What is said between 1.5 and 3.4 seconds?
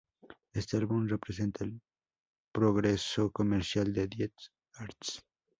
el progreso